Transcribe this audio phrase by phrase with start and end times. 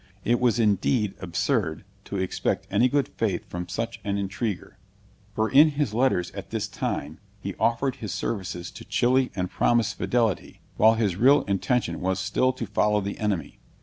[0.23, 4.79] It was indeed absurd to expect any good faith from such an intriguer;
[5.35, 9.99] for in his letters at this time, he offered his services to Chili and promised
[9.99, 13.59] fidelity, while his real intention was still to follow the enemy.